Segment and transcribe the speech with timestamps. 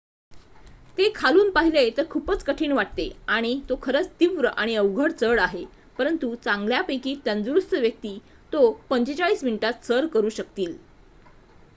[0.97, 5.63] ते खालून पाहिले तर खूपच कठीण वाटते आणि तो खरंच तीव्र आणि अवघड चढ आहे
[5.97, 8.17] परंतु चांगल्यापैकी तंदुरुस्त व्यक्ती
[8.53, 10.73] तो 45 मिनिटात सर करू शकतील